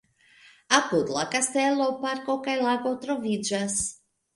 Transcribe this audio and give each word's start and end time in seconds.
Apud 0.77 1.11
la 1.19 1.27
kastelo 1.37 1.91
parko 2.09 2.41
kaj 2.49 2.59
lago 2.67 2.99
troviĝas. 3.07 3.83